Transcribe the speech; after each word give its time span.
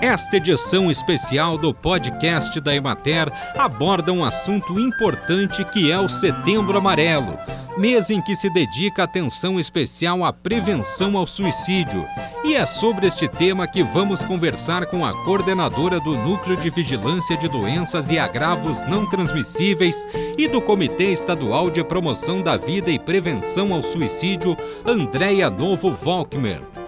Esta 0.00 0.38
edição 0.38 0.90
especial 0.90 1.58
do 1.58 1.74
podcast 1.74 2.58
da 2.58 2.74
Emater 2.74 3.30
aborda 3.54 4.10
um 4.10 4.24
assunto 4.24 4.80
importante 4.80 5.62
que 5.62 5.92
é 5.92 6.00
o 6.00 6.08
Setembro 6.08 6.78
Amarelo, 6.78 7.38
mês 7.76 8.08
em 8.08 8.18
que 8.22 8.34
se 8.34 8.48
dedica 8.48 9.02
atenção 9.02 9.60
especial 9.60 10.24
à 10.24 10.32
prevenção 10.32 11.18
ao 11.18 11.26
suicídio. 11.26 12.06
E 12.42 12.54
é 12.54 12.64
sobre 12.64 13.08
este 13.08 13.28
tema 13.28 13.66
que 13.66 13.82
vamos 13.82 14.24
conversar 14.24 14.86
com 14.86 15.04
a 15.04 15.12
coordenadora 15.12 16.00
do 16.00 16.16
Núcleo 16.16 16.56
de 16.56 16.70
Vigilância 16.70 17.36
de 17.36 17.46
Doenças 17.46 18.10
e 18.10 18.18
Agravos 18.18 18.80
Não 18.88 19.04
Transmissíveis 19.04 20.08
e 20.38 20.48
do 20.48 20.62
Comitê 20.62 21.12
Estadual 21.12 21.70
de 21.70 21.84
Promoção 21.84 22.40
da 22.40 22.56
Vida 22.56 22.90
e 22.90 22.98
Prevenção 22.98 23.74
ao 23.74 23.82
Suicídio, 23.82 24.56
Andréia 24.86 25.50
Novo 25.50 25.90
Volkmer. 25.90 26.79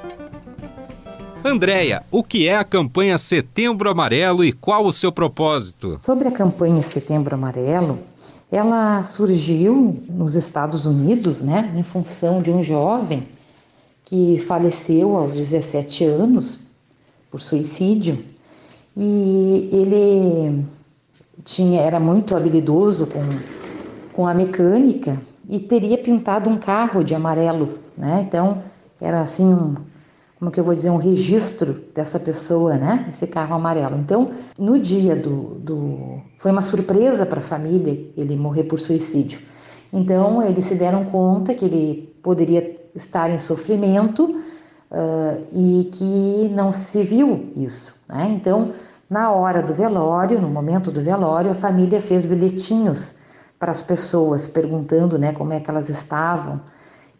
Andréia, 1.45 2.05
o 2.11 2.23
que 2.23 2.47
é 2.47 2.57
a 2.57 2.63
campanha 2.63 3.19
Setembro 3.19 3.91
Amarelo 3.91 4.45
e 4.45 4.53
qual 4.53 4.87
o 4.87 4.93
seu 4.93 5.11
propósito? 5.11 5.99
Sobre 6.03 6.29
a 6.29 6.31
campanha 6.31 6.81
Setembro 6.83 7.35
Amarelo, 7.35 7.99
ela 8.51 9.03
surgiu 9.03 9.97
nos 10.09 10.37
Estados 10.37 10.87
Unidos, 10.87 11.43
né, 11.43 11.73
em 11.77 11.83
função 11.83 12.41
de 12.41 12.51
um 12.51 12.63
jovem 12.63 13.27
que 14.05 14.45
faleceu 14.47 15.17
aos 15.17 15.33
17 15.33 16.05
anos 16.05 16.61
por 17.29 17.41
suicídio 17.41 18.23
e 18.97 19.69
ele 19.73 20.65
tinha 21.45 21.81
era 21.81 21.99
muito 21.99 22.37
habilidoso 22.37 23.09
com, 23.09 23.23
com 24.13 24.29
a 24.29 24.35
mecânica 24.35 25.21
e 25.49 25.59
teria 25.59 25.99
pintado 25.99 26.49
um 26.49 26.57
carro 26.57 27.03
de 27.03 27.15
amarelo, 27.15 27.79
né? 27.97 28.25
Então 28.29 28.63
era 29.01 29.21
assim 29.23 29.47
um, 29.47 29.75
como 30.43 30.51
que 30.51 30.59
eu 30.59 30.65
vou 30.65 30.75
dizer, 30.75 30.91
um 30.91 30.97
registro 30.97 31.73
dessa 31.95 32.19
pessoa, 32.19 32.75
né? 32.75 33.07
Esse 33.15 33.29
carro 33.29 33.55
amarelo. 33.55 33.97
Então, 33.97 34.33
no 34.59 34.77
dia 34.77 35.15
do. 35.15 35.55
do... 35.61 36.21
Foi 36.41 36.51
uma 36.51 36.63
surpresa 36.63 37.25
para 37.25 37.39
a 37.39 37.45
família 37.45 38.11
ele 38.17 38.35
morrer 38.35 38.65
por 38.65 38.81
suicídio. 38.81 39.39
Então, 39.93 40.43
eles 40.43 40.65
se 40.65 40.75
deram 40.75 41.05
conta 41.05 41.55
que 41.55 41.65
ele 41.65 42.19
poderia 42.25 42.77
estar 42.93 43.31
em 43.31 43.39
sofrimento 43.39 44.25
uh, 44.91 45.45
e 45.53 45.89
que 45.93 46.51
não 46.53 46.73
se 46.73 47.05
viu 47.05 47.53
isso, 47.55 48.03
né? 48.09 48.29
Então, 48.35 48.73
na 49.09 49.31
hora 49.31 49.63
do 49.63 49.73
velório, 49.73 50.41
no 50.41 50.49
momento 50.49 50.91
do 50.91 51.01
velório, 51.01 51.53
a 51.53 51.55
família 51.55 52.03
fez 52.03 52.27
bilhetinhos 52.27 53.15
para 53.61 53.71
as 53.71 53.81
pessoas 53.81 54.49
perguntando, 54.49 55.17
né, 55.21 55.31
como 55.31 55.53
é 55.53 55.61
que 55.61 55.71
elas 55.71 55.89
estavam 55.89 56.61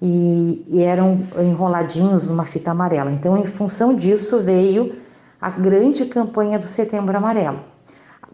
e, 0.05 0.67
e 0.69 0.83
eram 0.83 1.21
enroladinhos 1.39 2.27
numa 2.27 2.45
fita 2.45 2.73
amarela. 2.73 3.13
Então, 3.13 3.39
em 3.39 3.47
função 3.47 3.95
disso, 3.95 4.41
veio 4.41 4.97
a 5.41 5.49
grande 5.49 6.07
campanha 6.07 6.59
do 6.59 6.67
Setembro 6.67 7.17
Amarelo. 7.17 7.61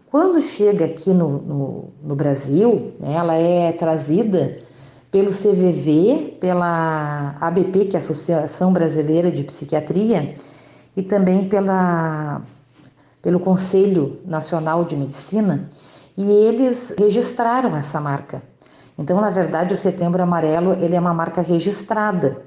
Quando 0.09 0.41
chega 0.41 0.85
aqui 0.85 1.11
no, 1.11 1.29
no, 1.37 1.89
no 2.01 2.15
Brasil, 2.15 2.93
né, 2.99 3.13
ela 3.13 3.35
é 3.35 3.71
trazida 3.73 4.57
pelo 5.11 5.29
CVV, 5.29 6.37
pela 6.41 7.35
ABP, 7.39 7.85
que 7.85 7.95
é 7.95 7.99
a 7.99 8.01
Associação 8.01 8.73
Brasileira 8.73 9.31
de 9.31 9.43
Psiquiatria, 9.43 10.35
e 10.97 11.03
também 11.03 11.47
pela, 11.47 12.41
pelo 13.21 13.39
Conselho 13.39 14.19
Nacional 14.25 14.85
de 14.85 14.95
Medicina, 14.95 15.69
e 16.17 16.29
eles 16.29 16.95
registraram 16.97 17.77
essa 17.77 18.01
marca. 18.01 18.41
Então, 18.99 19.21
na 19.21 19.29
verdade, 19.29 19.73
o 19.73 19.77
Setembro 19.77 20.21
Amarelo 20.21 20.73
ele 20.73 20.93
é 20.93 20.99
uma 20.99 21.13
marca 21.13 21.39
registrada. 21.39 22.41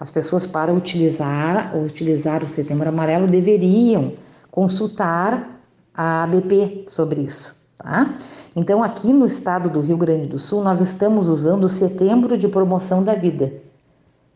As 0.00 0.10
pessoas 0.10 0.44
para 0.44 0.72
utilizar 0.72 1.76
utilizar 1.76 2.42
o 2.42 2.48
Setembro 2.48 2.88
Amarelo 2.88 3.28
deveriam 3.28 4.10
consultar 4.50 5.60
a 5.94 6.24
ABP 6.24 6.86
sobre 6.88 7.20
isso, 7.20 7.56
tá? 7.78 8.16
Então, 8.56 8.82
aqui 8.82 9.12
no 9.12 9.24
estado 9.26 9.70
do 9.70 9.80
Rio 9.80 9.96
Grande 9.96 10.26
do 10.26 10.40
Sul, 10.40 10.64
nós 10.64 10.80
estamos 10.80 11.28
usando 11.28 11.64
o 11.64 11.68
Setembro 11.68 12.36
de 12.36 12.48
Promoção 12.48 13.04
da 13.04 13.14
Vida 13.14 13.52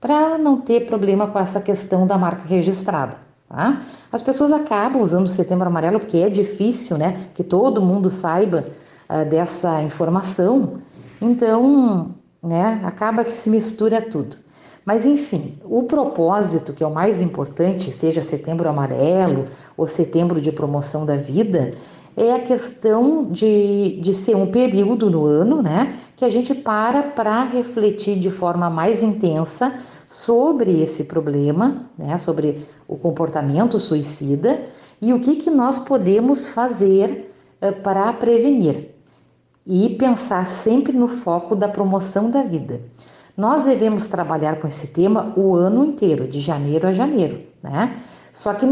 para 0.00 0.38
não 0.38 0.60
ter 0.60 0.86
problema 0.86 1.26
com 1.26 1.38
essa 1.38 1.60
questão 1.60 2.06
da 2.06 2.16
marca 2.16 2.42
registrada. 2.46 3.16
Tá? 3.48 3.82
As 4.12 4.22
pessoas 4.22 4.52
acabam 4.52 5.02
usando 5.02 5.24
o 5.24 5.28
Setembro 5.28 5.66
Amarelo 5.66 5.98
porque 5.98 6.18
é 6.18 6.30
difícil, 6.30 6.96
né, 6.96 7.28
que 7.34 7.42
todo 7.42 7.82
mundo 7.82 8.08
saiba 8.08 8.66
uh, 9.08 9.28
dessa 9.28 9.82
informação 9.82 10.80
então, 11.20 12.14
né, 12.42 12.80
acaba 12.84 13.24
que 13.24 13.32
se 13.32 13.48
mistura 13.48 14.00
tudo. 14.00 14.36
Mas 14.84 15.04
enfim, 15.04 15.58
o 15.64 15.82
propósito, 15.82 16.72
que 16.72 16.84
é 16.84 16.86
o 16.86 16.94
mais 16.94 17.20
importante, 17.20 17.90
seja 17.90 18.22
setembro 18.22 18.68
amarelo 18.68 19.46
ou 19.76 19.86
setembro 19.86 20.40
de 20.40 20.52
promoção 20.52 21.04
da 21.04 21.16
vida, 21.16 21.72
é 22.16 22.32
a 22.32 22.40
questão 22.40 23.24
de, 23.24 24.00
de 24.00 24.14
ser 24.14 24.36
um 24.36 24.46
período 24.46 25.10
no 25.10 25.26
ano, 25.26 25.60
né, 25.60 25.98
que 26.16 26.24
a 26.24 26.30
gente 26.30 26.54
para 26.54 27.02
para 27.02 27.44
refletir 27.44 28.18
de 28.18 28.30
forma 28.30 28.70
mais 28.70 29.02
intensa 29.02 29.74
sobre 30.08 30.82
esse 30.82 31.04
problema, 31.04 31.90
né, 31.98 32.16
sobre 32.16 32.66
o 32.86 32.96
comportamento 32.96 33.78
suicida 33.80 34.60
e 35.02 35.12
o 35.12 35.20
que, 35.20 35.36
que 35.36 35.50
nós 35.50 35.78
podemos 35.78 36.46
fazer 36.46 37.34
uh, 37.60 37.72
para 37.82 38.12
prevenir 38.12 38.95
e 39.66 39.90
pensar 39.90 40.46
sempre 40.46 40.92
no 40.92 41.08
foco 41.08 41.56
da 41.56 41.68
promoção 41.68 42.30
da 42.30 42.42
vida. 42.42 42.80
Nós 43.36 43.64
devemos 43.64 44.06
trabalhar 44.06 44.60
com 44.60 44.68
esse 44.68 44.86
tema 44.86 45.32
o 45.36 45.54
ano 45.54 45.84
inteiro, 45.84 46.28
de 46.28 46.40
janeiro 46.40 46.86
a 46.86 46.92
janeiro, 46.92 47.40
né? 47.62 47.96
Só 48.32 48.54
que 48.54 48.66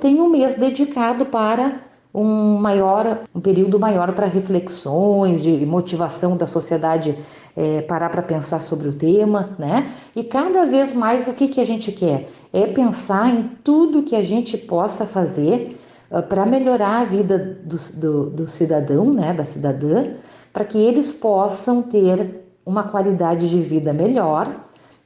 tem 0.00 0.20
um 0.20 0.28
mês 0.28 0.56
dedicado 0.56 1.26
para 1.26 1.80
um 2.12 2.56
maior, 2.56 3.20
um 3.34 3.40
período 3.40 3.78
maior 3.78 4.12
para 4.12 4.26
reflexões, 4.26 5.42
de 5.42 5.64
motivação 5.64 6.36
da 6.36 6.46
sociedade 6.46 7.16
é, 7.56 7.82
parar 7.82 8.10
para 8.10 8.22
pensar 8.22 8.60
sobre 8.60 8.88
o 8.88 8.92
tema, 8.92 9.50
né? 9.58 9.92
E 10.14 10.24
cada 10.24 10.64
vez 10.66 10.92
mais 10.92 11.28
o 11.28 11.34
que, 11.34 11.48
que 11.48 11.60
a 11.60 11.64
gente 11.64 11.92
quer? 11.92 12.28
É 12.52 12.66
pensar 12.66 13.28
em 13.28 13.50
tudo 13.62 14.02
que 14.02 14.16
a 14.16 14.22
gente 14.22 14.58
possa 14.58 15.06
fazer 15.06 15.79
para 16.28 16.44
melhorar 16.44 17.02
a 17.02 17.04
vida 17.04 17.38
do, 17.38 17.76
do, 18.00 18.30
do 18.30 18.48
cidadão, 18.48 19.12
né, 19.12 19.32
da 19.32 19.44
cidadã, 19.44 20.14
para 20.52 20.64
que 20.64 20.78
eles 20.78 21.12
possam 21.12 21.82
ter 21.82 22.44
uma 22.66 22.84
qualidade 22.84 23.48
de 23.48 23.60
vida 23.62 23.92
melhor 23.92 24.52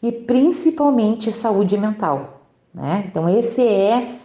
e 0.02 0.10
principalmente 0.10 1.30
saúde 1.30 1.76
mental. 1.76 2.42
Né? 2.72 3.04
Então, 3.06 3.28
esse 3.28 3.60
é 3.60 4.16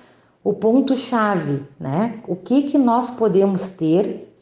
o 0.43 0.53
ponto-chave, 0.53 1.63
né? 1.79 2.19
O 2.27 2.35
que, 2.35 2.63
que 2.63 2.77
nós 2.77 3.09
podemos 3.09 3.69
ter, 3.71 4.33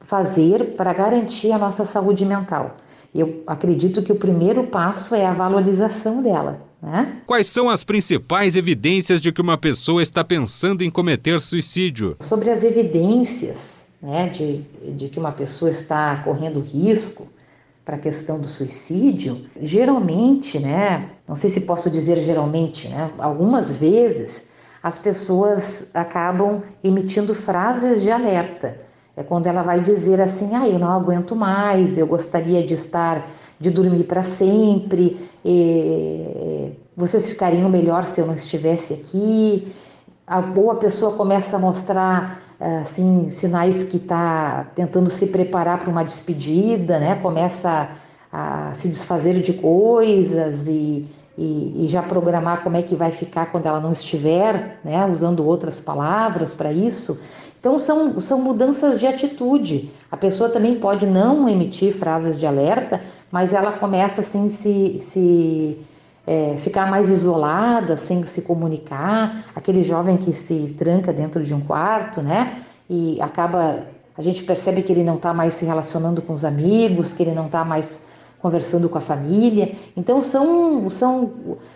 fazer 0.00 0.76
para 0.76 0.92
garantir 0.92 1.52
a 1.52 1.58
nossa 1.58 1.84
saúde 1.84 2.24
mental? 2.24 2.76
Eu 3.14 3.42
acredito 3.46 4.02
que 4.02 4.12
o 4.12 4.16
primeiro 4.16 4.68
passo 4.68 5.14
é 5.14 5.26
a 5.26 5.32
valorização 5.32 6.22
dela. 6.22 6.60
Né? 6.82 7.20
Quais 7.26 7.46
são 7.46 7.68
as 7.68 7.84
principais 7.84 8.56
evidências 8.56 9.20
de 9.20 9.30
que 9.32 9.40
uma 9.40 9.58
pessoa 9.58 10.02
está 10.02 10.24
pensando 10.24 10.82
em 10.82 10.90
cometer 10.90 11.40
suicídio? 11.40 12.16
Sobre 12.20 12.50
as 12.50 12.64
evidências 12.64 13.84
né, 14.00 14.28
de, 14.28 14.62
de 14.92 15.08
que 15.08 15.18
uma 15.18 15.32
pessoa 15.32 15.70
está 15.70 16.16
correndo 16.24 16.60
risco 16.60 17.28
para 17.84 17.96
a 17.96 17.98
questão 17.98 18.38
do 18.38 18.46
suicídio, 18.46 19.46
geralmente, 19.60 20.58
né, 20.58 21.10
não 21.26 21.34
sei 21.34 21.50
se 21.50 21.62
posso 21.62 21.90
dizer 21.90 22.22
geralmente, 22.24 22.88
né, 22.88 23.10
algumas 23.18 23.72
vezes 23.72 24.42
as 24.82 24.96
pessoas 24.96 25.88
acabam 25.92 26.62
emitindo 26.82 27.34
frases 27.34 28.00
de 28.00 28.10
alerta. 28.10 28.80
É 29.16 29.22
quando 29.22 29.46
ela 29.46 29.62
vai 29.62 29.80
dizer 29.80 30.20
assim: 30.20 30.54
ah, 30.54 30.66
eu 30.66 30.78
não 30.78 30.90
aguento 30.90 31.36
mais, 31.36 31.98
eu 31.98 32.06
gostaria 32.06 32.66
de 32.66 32.74
estar 32.74 33.26
de 33.60 33.70
dormir 33.70 34.04
para 34.04 34.22
sempre, 34.22 35.28
e, 35.44 36.72
vocês 36.96 37.28
ficariam 37.28 37.68
melhor 37.68 38.06
se 38.06 38.20
eu 38.20 38.26
não 38.26 38.34
estivesse 38.34 38.94
aqui. 38.94 39.72
A 40.26 40.40
boa 40.40 40.76
pessoa 40.76 41.16
começa 41.16 41.56
a 41.56 41.58
mostrar 41.58 42.40
assim 42.82 43.30
sinais 43.30 43.84
que 43.84 43.96
está 43.96 44.66
tentando 44.74 45.10
se 45.10 45.28
preparar 45.28 45.78
para 45.78 45.90
uma 45.90 46.04
despedida, 46.04 46.98
né? 46.98 47.16
Começa 47.16 47.88
a, 48.30 48.72
se 48.74 48.88
desfazer 48.88 49.40
de 49.40 49.54
coisas 49.54 50.68
e, 50.68 51.06
e, 51.38 51.84
e, 51.84 51.88
já 51.88 52.02
programar 52.02 52.62
como 52.62 52.76
é 52.76 52.82
que 52.82 52.94
vai 52.94 53.12
ficar 53.12 53.46
quando 53.46 53.66
ela 53.66 53.80
não 53.80 53.92
estiver, 53.92 54.78
né? 54.84 55.06
Usando 55.06 55.44
outras 55.46 55.80
palavras 55.80 56.54
para 56.54 56.70
isso. 56.70 57.20
Então 57.58 57.78
são, 57.78 58.20
são 58.20 58.38
mudanças 58.40 59.00
de 59.00 59.06
atitude. 59.06 59.90
A 60.10 60.16
pessoa 60.16 60.48
também 60.48 60.76
pode 60.76 61.06
não 61.06 61.48
emitir 61.48 61.94
frases 61.94 62.38
de 62.38 62.46
alerta, 62.46 63.00
mas 63.30 63.52
ela 63.54 63.72
começa 63.72 64.20
assim 64.20 64.50
se, 64.50 65.04
se 65.10 65.78
é, 66.26 66.56
ficar 66.58 66.90
mais 66.90 67.08
isolada, 67.08 67.96
sem 67.96 68.26
se 68.26 68.42
comunicar. 68.42 69.44
Aquele 69.54 69.82
jovem 69.82 70.16
que 70.16 70.32
se 70.32 70.74
tranca 70.78 71.12
dentro 71.12 71.44
de 71.44 71.54
um 71.54 71.60
quarto, 71.60 72.22
né? 72.22 72.62
E 72.88 73.20
acaba, 73.20 73.86
a 74.18 74.22
gente 74.22 74.42
percebe 74.42 74.82
que 74.82 74.92
ele 74.92 75.04
não 75.04 75.16
está 75.16 75.32
mais 75.32 75.54
se 75.54 75.64
relacionando 75.64 76.20
com 76.20 76.32
os 76.32 76.44
amigos, 76.44 77.14
que 77.14 77.22
ele 77.22 77.34
não 77.34 77.46
está 77.46 77.64
mais 77.64 78.00
conversando 78.40 78.88
com 78.88 78.98
a 78.98 79.02
família. 79.02 79.72
Então 79.96 80.22
são, 80.22 80.90
são 80.90 81.32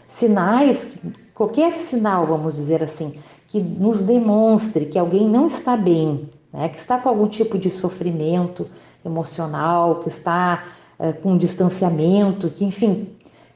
sinais 0.08 0.98
qualquer 1.34 1.74
sinal, 1.74 2.26
vamos 2.26 2.54
dizer 2.54 2.82
assim, 2.82 3.14
que 3.48 3.60
nos 3.60 4.02
demonstre 4.02 4.86
que 4.86 4.98
alguém 4.98 5.28
não 5.28 5.48
está 5.48 5.76
bem, 5.76 6.30
né, 6.52 6.68
que 6.68 6.78
está 6.78 6.96
com 6.96 7.08
algum 7.08 7.26
tipo 7.26 7.58
de 7.58 7.70
sofrimento 7.70 8.70
emocional, 9.04 9.96
que 9.96 10.08
está 10.08 10.64
é, 10.98 11.12
com 11.12 11.36
distanciamento, 11.36 12.50
que 12.50 12.64
enfim, 12.64 13.08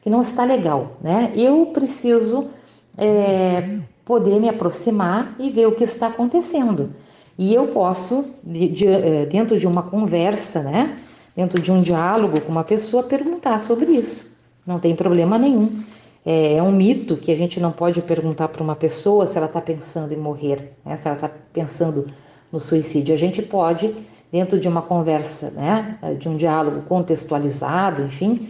que 0.03 0.11
não 0.11 0.23
está 0.23 0.45
legal, 0.45 0.97
né? 1.01 1.33
Eu 1.35 1.67
preciso 1.67 2.51
é, 2.97 3.79
poder 4.05 4.41
me 4.41 4.49
aproximar 4.49 5.37
e 5.39 5.51
ver 5.51 5.67
o 5.67 5.73
que 5.73 5.85
está 5.85 6.07
acontecendo. 6.07 6.91
E 7.39 7.55
eu 7.55 7.69
posso, 7.69 8.35
de, 8.43 8.69
de, 8.69 8.87
é, 8.87 9.27
dentro 9.27 9.59
de 9.59 9.67
uma 9.67 9.83
conversa, 9.83 10.61
né, 10.61 10.99
dentro 11.37 11.63
de 11.63 11.71
um 11.71 11.81
diálogo 11.81 12.41
com 12.41 12.51
uma 12.51 12.65
pessoa, 12.65 13.05
perguntar 13.05 13.63
sobre 13.63 13.93
isso. 13.93 14.37
Não 14.67 14.81
tem 14.81 14.97
problema 14.97 15.39
nenhum. 15.39 15.71
É, 16.27 16.55
é 16.55 16.63
um 16.63 16.73
mito 16.73 17.17
que 17.17 17.31
a 17.31 17.37
gente 17.37 17.61
não 17.61 17.71
pode 17.71 18.03
perguntar 18.03 18.49
para 18.49 18.63
uma 18.63 18.75
pessoa 18.75 19.27
se 19.27 19.37
ela 19.37 19.47
está 19.47 19.61
pensando 19.61 20.13
em 20.13 20.17
morrer, 20.17 20.73
né, 20.85 20.97
se 20.97 21.07
ela 21.07 21.15
está 21.15 21.31
pensando 21.53 22.09
no 22.51 22.59
suicídio. 22.59 23.15
A 23.15 23.19
gente 23.19 23.41
pode, 23.41 23.95
dentro 24.31 24.59
de 24.61 24.69
uma 24.69 24.83
conversa, 24.83 25.51
né, 25.51 25.99
de 26.19 26.29
um 26.29 26.37
diálogo 26.37 26.83
contextualizado, 26.83 28.03
enfim, 28.03 28.49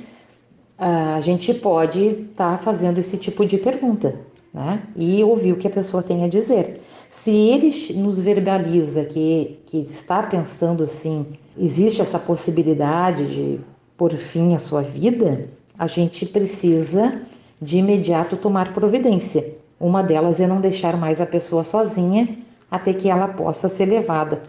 a 0.79 1.21
gente 1.21 1.53
pode 1.55 2.01
estar 2.01 2.57
tá 2.57 2.63
fazendo 2.63 2.99
esse 2.99 3.19
tipo 3.19 3.45
de 3.45 3.59
pergunta 3.59 4.15
né? 4.55 4.83
e 4.95 5.23
ouvir 5.25 5.53
o 5.53 5.57
que 5.57 5.67
a 5.67 5.71
pessoa 5.71 6.03
tem 6.03 6.25
a 6.25 6.29
dizer. 6.29 6.81
Se 7.11 7.31
ele 7.31 7.95
nos 7.95 8.19
verbaliza 8.19 9.05
que, 9.05 9.59
que 9.67 9.89
está 9.91 10.23
pensando 10.23 10.85
assim, 10.85 11.27
existe 11.59 12.01
essa 12.01 12.19
possibilidade 12.19 13.27
de 13.27 13.61
por 13.97 14.15
fim 14.15 14.55
a 14.55 14.59
sua 14.59 14.83
vida, 14.83 15.49
a 15.77 15.89
gente 15.89 16.25
precisa 16.27 17.21
de 17.61 17.79
imediato 17.79 18.37
tomar 18.37 18.73
providência. 18.73 19.57
Uma 19.81 20.03
delas 20.03 20.39
é 20.39 20.47
não 20.47 20.61
deixar 20.61 20.97
mais 20.97 21.21
a 21.21 21.27
pessoa 21.27 21.65
sozinha 21.65 22.29
até 22.71 22.93
que 22.93 23.09
ela 23.09 23.27
possa 23.27 23.69
ser 23.69 23.87
levada 23.87 24.43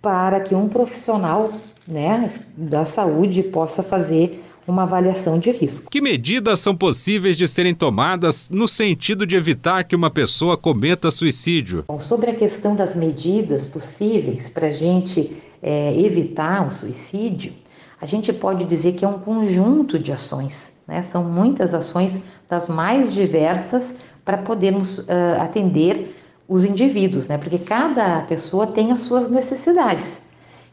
para 0.00 0.40
que 0.40 0.54
um 0.54 0.68
profissional 0.68 1.50
né, 1.86 2.30
da 2.56 2.84
saúde 2.84 3.42
possa 3.42 3.82
fazer 3.82 4.44
uma 4.66 4.82
avaliação 4.82 5.38
de 5.38 5.50
risco. 5.50 5.90
Que 5.90 6.00
medidas 6.00 6.60
são 6.60 6.76
possíveis 6.76 7.36
de 7.36 7.48
serem 7.48 7.74
tomadas 7.74 8.48
no 8.50 8.68
sentido 8.68 9.26
de 9.26 9.36
evitar 9.36 9.84
que 9.84 9.96
uma 9.96 10.10
pessoa 10.10 10.56
cometa 10.56 11.10
suicídio? 11.10 11.84
Bom, 11.88 12.00
sobre 12.00 12.30
a 12.30 12.34
questão 12.34 12.76
das 12.76 12.94
medidas 12.94 13.66
possíveis 13.66 14.48
para 14.48 14.68
a 14.68 14.72
gente 14.72 15.36
é, 15.62 15.98
evitar 15.98 16.66
o 16.66 16.70
suicídio, 16.70 17.52
a 18.00 18.06
gente 18.06 18.32
pode 18.32 18.64
dizer 18.64 18.92
que 18.92 19.04
é 19.04 19.08
um 19.08 19.18
conjunto 19.18 19.98
de 19.98 20.12
ações. 20.12 20.70
Né? 20.86 21.02
São 21.02 21.24
muitas 21.24 21.74
ações 21.74 22.12
das 22.48 22.68
mais 22.68 23.12
diversas 23.12 23.94
para 24.24 24.38
podermos 24.38 24.98
uh, 25.00 25.40
atender 25.40 26.16
os 26.50 26.64
indivíduos, 26.64 27.28
né? 27.28 27.38
porque 27.38 27.58
cada 27.58 28.22
pessoa 28.22 28.66
tem 28.66 28.90
as 28.90 29.02
suas 29.02 29.30
necessidades. 29.30 30.20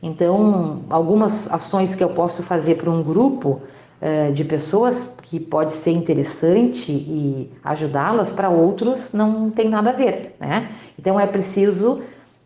Então, 0.02 0.82
algumas 0.90 1.52
ações 1.54 1.94
que 1.94 2.04
eu 2.04 2.10
posso 2.10 2.42
fazer 2.42 2.78
para 2.78 2.90
um 2.90 3.04
grupo 3.04 3.62
eh, 4.02 4.32
de 4.32 4.44
pessoas 4.44 5.16
que 5.22 5.40
pode 5.40 5.74
ser 5.74 5.92
interessante 5.92 6.92
e 6.92 7.52
ajudá-las, 7.64 8.32
para 8.32 8.50
outros 8.50 9.14
não 9.14 9.52
tem 9.52 9.70
nada 9.70 9.92
a 9.92 9.94
ver, 9.94 10.36
né? 10.40 10.70
Então 10.98 11.20
é 11.20 11.28
preciso 11.28 12.02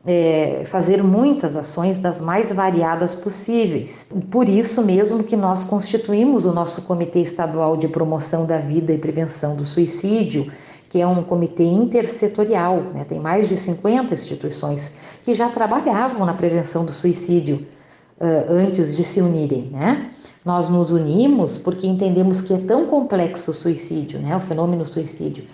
é, 0.06 0.64
fazer 0.66 1.02
muitas 1.02 1.56
ações 1.56 2.00
das 2.00 2.20
mais 2.20 2.52
variadas 2.52 3.14
possíveis. 3.14 4.08
Por 4.30 4.50
isso 4.50 4.82
mesmo 4.82 5.24
que 5.24 5.38
nós 5.38 5.64
constituímos 5.64 6.46
o 6.46 6.54
nosso 6.54 6.82
Comitê 6.84 7.20
Estadual 7.20 7.78
de 7.78 7.88
Promoção 7.88 8.46
da 8.46 8.58
Vida 8.58 8.92
e 8.92 8.98
Prevenção 8.98 9.56
do 9.56 9.64
Suicídio, 9.64 10.52
que 10.92 11.00
é 11.00 11.08
um 11.08 11.24
comitê 11.24 11.64
intersetorial, 11.64 12.82
né? 12.94 13.06
tem 13.08 13.18
mais 13.18 13.48
de 13.48 13.56
50 13.56 14.14
instituições 14.14 14.92
que 15.24 15.34
já 15.34 15.48
trabalhavam 15.48 16.26
na 16.26 16.34
prevenção 16.34 16.84
do 16.84 16.92
suicídio 16.92 17.66
uh, 18.20 18.52
antes 18.52 18.98
de 18.98 19.06
se 19.06 19.22
unirem, 19.22 19.70
né? 19.72 20.12
Nós 20.44 20.70
nos 20.70 20.92
unimos 20.92 21.58
porque 21.58 21.88
entendemos 21.88 22.42
que 22.42 22.54
é 22.54 22.58
tão 22.58 22.88
complexo 22.88 23.52
o 23.52 23.54
suicídio, 23.54 24.20
né, 24.20 24.36
o 24.36 24.42
fenômeno 24.42 24.86
suicídio, 24.86 25.46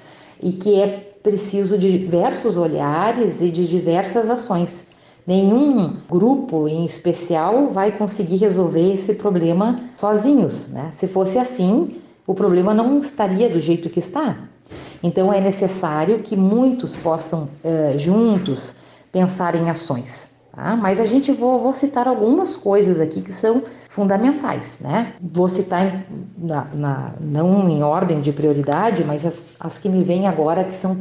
e 0.41 0.53
que 0.53 0.73
é 0.73 0.87
preciso 1.21 1.77
de 1.77 1.99
diversos 1.99 2.57
olhares 2.57 3.39
e 3.39 3.51
de 3.51 3.67
diversas 3.67 4.31
ações. 4.31 4.87
Nenhum 5.25 5.97
grupo 6.09 6.67
em 6.67 6.83
especial 6.83 7.69
vai 7.69 7.91
conseguir 7.91 8.37
resolver 8.37 8.93
esse 8.93 9.13
problema 9.13 9.81
sozinhos. 9.97 10.69
Né? 10.69 10.93
Se 10.97 11.07
fosse 11.07 11.37
assim, 11.37 11.97
o 12.25 12.33
problema 12.33 12.73
não 12.73 12.99
estaria 12.99 13.49
do 13.49 13.59
jeito 13.59 13.89
que 13.89 13.99
está. 13.99 14.47
Então 15.01 15.31
é 15.31 15.39
necessário 15.39 16.19
que 16.19 16.35
muitos 16.35 16.95
possam 16.95 17.49
uh, 17.63 17.99
juntos 17.99 18.75
pensar 19.11 19.55
em 19.55 19.69
ações. 19.69 20.29
Tá? 20.53 20.75
Mas 20.75 20.99
a 20.99 21.05
gente 21.05 21.31
vou, 21.31 21.59
vou 21.59 21.73
citar 21.73 22.07
algumas 22.07 22.55
coisas 22.55 22.99
aqui 22.99 23.21
que 23.21 23.33
são 23.33 23.63
fundamentais, 23.89 24.75
né? 24.79 25.13
Vou 25.19 25.49
citar 25.49 25.85
em, 25.85 26.03
na, 26.37 26.67
na, 26.73 27.11
não 27.19 27.67
em 27.67 27.81
ordem 27.81 28.21
de 28.21 28.31
prioridade, 28.31 29.03
mas 29.03 29.25
as, 29.25 29.55
as 29.59 29.77
que 29.77 29.89
me 29.89 30.03
vêm 30.03 30.27
agora 30.27 30.63
que 30.63 30.75
são 30.75 30.97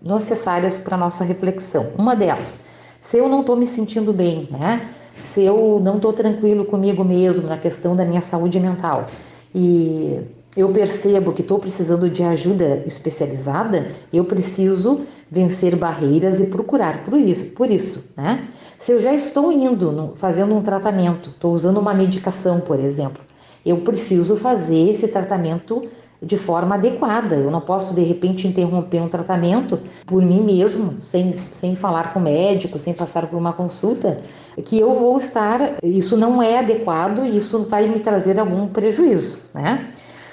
necessárias 0.00 0.76
para 0.76 0.96
nossa 0.96 1.22
reflexão. 1.22 1.88
Uma 1.96 2.16
delas, 2.16 2.58
se 3.00 3.16
eu 3.16 3.28
não 3.28 3.40
estou 3.40 3.56
me 3.56 3.66
sentindo 3.66 4.12
bem, 4.12 4.48
né? 4.50 4.88
Se 5.32 5.42
eu 5.42 5.80
não 5.82 5.96
estou 5.96 6.12
tranquilo 6.12 6.64
comigo 6.64 7.04
mesmo 7.04 7.48
na 7.48 7.56
questão 7.56 7.94
da 7.94 8.04
minha 8.04 8.22
saúde 8.22 8.58
mental 8.58 9.06
e 9.54 10.18
eu 10.56 10.68
percebo 10.68 11.32
que 11.32 11.42
estou 11.42 11.58
precisando 11.58 12.10
de 12.10 12.22
ajuda 12.22 12.82
especializada, 12.86 13.90
eu 14.12 14.24
preciso 14.24 15.02
vencer 15.30 15.74
barreiras 15.76 16.40
e 16.40 16.46
procurar 16.46 17.04
por 17.04 17.18
isso, 17.18 17.46
por 17.52 17.70
isso, 17.70 18.12
né? 18.16 18.48
Se 18.78 18.92
eu 18.92 19.00
já 19.00 19.14
estou 19.14 19.52
indo, 19.52 20.12
fazendo 20.16 20.54
um 20.54 20.60
tratamento, 20.60 21.30
estou 21.30 21.52
usando 21.52 21.78
uma 21.78 21.94
medicação, 21.94 22.60
por 22.60 22.78
exemplo, 22.78 23.22
eu 23.64 23.78
preciso 23.78 24.36
fazer 24.36 24.90
esse 24.90 25.08
tratamento 25.08 25.88
de 26.20 26.36
forma 26.36 26.76
adequada. 26.76 27.34
Eu 27.34 27.50
não 27.50 27.60
posso, 27.60 27.94
de 27.94 28.02
repente, 28.02 28.46
interromper 28.46 29.00
um 29.00 29.08
tratamento 29.08 29.78
por 30.06 30.22
mim 30.22 30.40
mesmo, 30.40 31.00
sem, 31.02 31.36
sem 31.52 31.74
falar 31.74 32.12
com 32.12 32.20
o 32.20 32.22
médico, 32.22 32.78
sem 32.78 32.92
passar 32.92 33.26
por 33.26 33.36
uma 33.36 33.52
consulta, 33.52 34.20
que 34.64 34.78
eu 34.78 34.94
vou 34.94 35.18
estar. 35.18 35.76
Isso 35.82 36.16
não 36.16 36.42
é 36.42 36.58
adequado 36.58 37.24
e 37.24 37.38
isso 37.38 37.64
vai 37.64 37.88
me 37.88 38.00
trazer 38.00 38.38
algum 38.38 38.68
prejuízo, 38.68 39.38
né? 39.54 39.92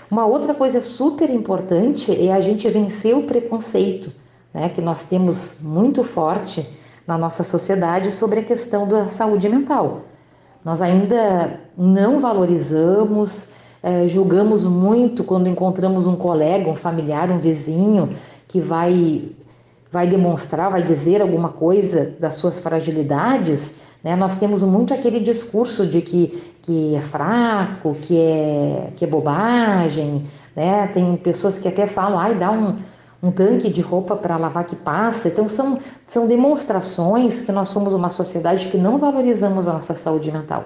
Uma 0.10 0.26
outra 0.26 0.56
coisa 0.56 0.82
super 0.82 1.30
importante 1.30 2.12
é 2.12 2.34
a 2.34 2.42
gente 2.42 2.68
vencer 2.68 3.16
o 3.16 3.24
preconceito, 3.24 4.12
né, 4.52 4.70
que 4.70 4.82
nós 4.82 5.06
temos 5.06 5.60
muito 5.62 6.04
forte 6.04 6.68
na 7.06 7.18
nossa 7.18 7.44
sociedade 7.44 8.12
sobre 8.12 8.40
a 8.40 8.44
questão 8.44 8.88
da 8.88 9.08
saúde 9.08 9.48
mental. 9.48 10.02
Nós 10.66 10.82
ainda 10.82 11.60
não 11.78 12.20
valorizamos, 12.20 13.50
é, 13.84 14.08
julgamos 14.08 14.66
muito 14.66 15.24
quando 15.24 15.48
encontramos 15.48 16.08
um 16.08 16.16
colega, 16.16 16.70
um 16.70 16.76
familiar, 16.76 17.30
um 17.30 17.40
vizinho 17.40 18.10
que 18.48 18.60
vai, 18.60 19.30
vai 19.92 20.08
demonstrar, 20.08 20.72
vai 20.72 20.84
dizer 20.84 21.22
alguma 21.22 21.50
coisa 21.50 22.14
das 22.20 22.34
suas 22.34 22.60
fragilidades. 22.60 23.76
Né? 24.04 24.16
Nós 24.16 24.38
temos 24.38 24.64
muito 24.64 24.94
aquele 24.94 25.20
discurso 25.20 25.86
de 25.86 26.02
que, 26.02 26.42
que 26.62 26.96
é 26.96 27.02
fraco, 27.02 27.96
que 28.02 28.18
é, 28.18 28.92
que 28.96 29.04
é 29.04 29.08
bobagem. 29.08 30.26
Né? 30.56 30.88
Tem 30.94 31.16
pessoas 31.18 31.60
que 31.60 31.68
até 31.68 31.88
falam, 31.88 32.18
ai, 32.18 32.36
dá 32.36 32.52
um, 32.52 32.78
um 33.22 33.32
tanque 33.32 33.70
de 33.70 33.82
roupa 33.82 34.16
para 34.16 34.38
lavar 34.38 34.66
que 34.66 34.76
passa. 34.76 35.28
Então, 35.28 35.48
são, 35.48 35.80
são 36.08 36.28
demonstrações 36.28 37.42
que 37.42 37.52
nós 37.52 37.70
somos 37.70 37.94
uma 37.94 38.10
sociedade 38.10 38.68
que 38.68 38.78
não 38.78 38.98
valorizamos 38.98 39.68
a 39.68 39.74
nossa 39.74 39.94
saúde 39.94 40.32
mental. 40.32 40.66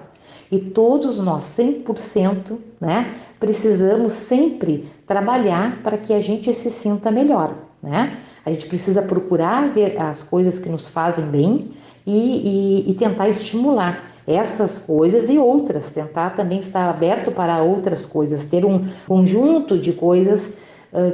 E 0.50 0.58
todos 0.58 1.18
nós, 1.18 1.44
100%, 1.58 2.56
né, 2.80 3.14
precisamos 3.40 4.12
sempre 4.12 4.88
trabalhar 5.06 5.82
para 5.82 5.98
que 5.98 6.12
a 6.12 6.20
gente 6.20 6.54
se 6.54 6.70
sinta 6.70 7.10
melhor. 7.10 7.54
Né? 7.82 8.18
A 8.46 8.50
gente 8.50 8.66
precisa 8.66 9.02
procurar 9.02 9.70
ver 9.70 10.00
as 10.00 10.22
coisas 10.22 10.58
que 10.58 10.68
nos 10.68 10.86
fazem 10.86 11.24
bem 11.24 11.72
e, 12.06 12.84
e, 12.86 12.90
e 12.90 12.94
tentar 12.94 13.28
estimular 13.28 14.10
essas 14.26 14.78
coisas 14.78 15.28
e 15.28 15.38
outras, 15.38 15.90
tentar 15.90 16.30
também 16.30 16.60
estar 16.60 16.88
aberto 16.88 17.30
para 17.30 17.62
outras 17.62 18.06
coisas, 18.06 18.46
ter 18.46 18.64
um 18.64 18.86
conjunto 19.06 19.78
de 19.78 19.92
coisas 19.92 20.52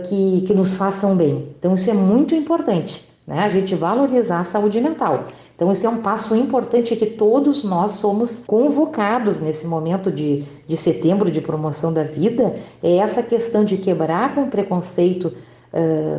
que, 0.09 0.43
que 0.47 0.55
nos 0.55 0.75
façam 0.75 1.17
bem. 1.17 1.49
Então, 1.59 1.75
isso 1.75 1.91
é 1.91 1.95
muito 1.95 2.35
importante, 2.35 3.09
né? 3.27 3.41
A 3.41 3.49
gente 3.49 3.75
valorizar 3.75 4.41
a 4.41 4.45
saúde 4.45 4.81
mental. 4.81 5.25
Então, 5.57 5.73
esse 5.73 5.85
é 5.85 5.89
um 5.89 6.03
passo 6.03 6.35
importante 6.35 6.97
que 6.97 7.07
todos 7.07 7.65
nós 7.65 7.93
somos 7.93 8.45
convocados 8.47 9.41
nesse 9.41 9.67
momento 9.67 10.11
de, 10.11 10.45
de 10.67 10.77
setembro 10.77 11.31
de 11.31 11.41
promoção 11.41 11.93
da 11.93 12.03
vida, 12.03 12.55
é 12.83 12.97
essa 12.97 13.23
questão 13.23 13.65
de 13.65 13.77
quebrar 13.77 14.35
com 14.35 14.49
preconceito 14.49 15.33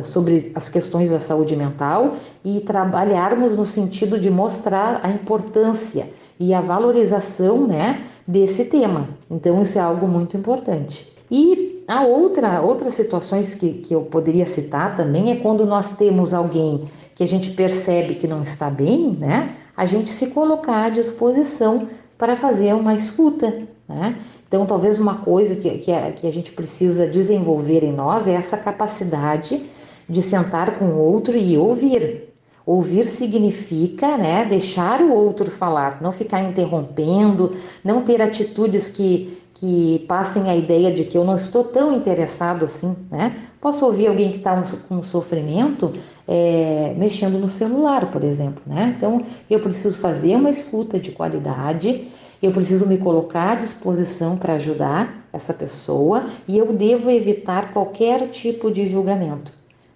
sobre 0.02 0.50
as 0.54 0.68
questões 0.68 1.10
da 1.10 1.20
saúde 1.20 1.54
mental 1.54 2.16
e 2.44 2.60
trabalharmos 2.60 3.56
no 3.56 3.66
sentido 3.66 4.18
de 4.18 4.30
mostrar 4.30 5.00
a 5.02 5.10
importância 5.10 6.08
e 6.40 6.54
a 6.54 6.60
valorização 6.60 7.66
né, 7.66 8.02
desse 8.26 8.64
tema. 8.64 9.08
Então, 9.30 9.60
isso 9.62 9.78
é 9.78 9.82
algo 9.82 10.08
muito 10.08 10.36
importante. 10.36 11.12
E 11.30 11.72
A 11.86 12.02
outra, 12.02 12.60
outras 12.60 12.94
situações 12.94 13.54
que, 13.54 13.72
que 13.74 13.94
eu 13.94 14.02
poderia 14.02 14.46
citar 14.46 14.96
também 14.96 15.30
é 15.30 15.36
quando 15.36 15.66
nós 15.66 15.96
temos 15.96 16.32
alguém 16.32 16.88
que 17.14 17.22
a 17.22 17.26
gente 17.26 17.50
percebe 17.50 18.14
que 18.14 18.26
não 18.26 18.42
está 18.42 18.70
bem, 18.70 19.10
né? 19.18 19.56
A 19.76 19.84
gente 19.84 20.10
se 20.10 20.28
colocar 20.28 20.84
à 20.84 20.88
disposição 20.88 21.88
para 22.16 22.36
fazer 22.36 22.74
uma 22.74 22.94
escuta, 22.94 23.62
né? 23.88 24.16
Então, 24.52 24.66
talvez 24.66 24.98
uma 24.98 25.14
coisa 25.14 25.56
que, 25.56 25.78
que, 25.78 25.90
a, 25.90 26.12
que 26.12 26.26
a 26.26 26.30
gente 26.30 26.52
precisa 26.52 27.06
desenvolver 27.06 27.82
em 27.82 27.90
nós 27.90 28.28
é 28.28 28.34
essa 28.34 28.54
capacidade 28.54 29.62
de 30.06 30.22
sentar 30.22 30.78
com 30.78 30.84
o 30.84 30.98
outro 30.98 31.34
e 31.34 31.56
ouvir. 31.56 32.28
Ouvir 32.66 33.06
significa 33.06 34.18
né, 34.18 34.44
deixar 34.44 35.00
o 35.00 35.10
outro 35.10 35.50
falar, 35.50 36.02
não 36.02 36.12
ficar 36.12 36.42
interrompendo, 36.42 37.56
não 37.82 38.02
ter 38.02 38.20
atitudes 38.20 38.88
que, 38.88 39.38
que 39.54 40.04
passem 40.06 40.50
a 40.50 40.54
ideia 40.54 40.92
de 40.92 41.04
que 41.04 41.16
eu 41.16 41.24
não 41.24 41.36
estou 41.36 41.64
tão 41.64 41.96
interessado 41.96 42.66
assim. 42.66 42.94
Né? 43.10 43.34
Posso 43.58 43.86
ouvir 43.86 44.08
alguém 44.08 44.32
que 44.32 44.36
está 44.36 44.62
com 44.86 45.02
sofrimento 45.02 45.94
é, 46.28 46.92
mexendo 46.98 47.38
no 47.38 47.48
celular, 47.48 48.12
por 48.12 48.22
exemplo. 48.22 48.62
Né? 48.66 48.96
Então, 48.98 49.24
eu 49.48 49.60
preciso 49.60 49.96
fazer 49.96 50.36
uma 50.36 50.50
escuta 50.50 51.00
de 51.00 51.10
qualidade, 51.10 52.10
eu 52.42 52.52
preciso 52.52 52.88
me 52.88 52.98
colocar 52.98 53.52
à 53.52 53.54
disposição 53.54 54.36
para 54.36 54.54
ajudar 54.54 55.26
essa 55.32 55.54
pessoa 55.54 56.26
e 56.48 56.58
eu 56.58 56.72
devo 56.72 57.08
evitar 57.08 57.72
qualquer 57.72 58.28
tipo 58.30 58.70
de 58.70 58.86
julgamento. 58.86 59.52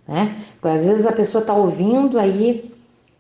Né? 0.07 0.37
Porque 0.61 0.77
às 0.77 0.85
vezes 0.85 1.05
a 1.05 1.13
pessoa 1.13 1.43
está 1.43 1.53
ouvindo, 1.53 2.19
aí 2.19 2.73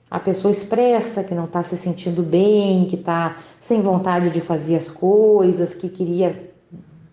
a 0.09 0.21
pessoa 0.21 0.53
expressa 0.53 1.25
que 1.25 1.35
não 1.35 1.47
está 1.47 1.65
se 1.65 1.77
sentindo 1.77 2.23
bem, 2.23 2.87
que 2.87 2.95
está 2.95 3.39
sem 3.63 3.83
vontade 3.83 4.31
de 4.31 4.41
fazer 4.41 4.77
as 4.77 4.91
coisas, 4.91 5.75
que 5.75 5.89
queria 5.89 6.55